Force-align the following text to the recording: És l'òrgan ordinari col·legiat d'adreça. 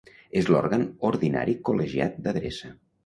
És 0.39 0.47
l'òrgan 0.53 0.85
ordinari 1.09 1.55
col·legiat 1.69 2.19
d'adreça. 2.25 2.73